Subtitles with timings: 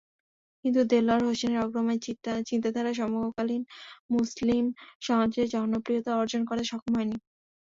[0.65, 1.95] কিন্তু দেলওয়ার হোসেনের অগ্রগামী
[2.45, 3.61] চিন্তাধারা সমকালীন
[4.11, 4.63] মুসলিম
[5.01, 7.17] সমাজে জনপ্রিয়তা অর্জন করতে সক্ষম হয়নি।